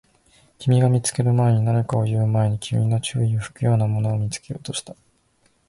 [0.57, 4.95] 君が見つける前に、何かを言う前に、君の注意を引くようなものを見つけようとした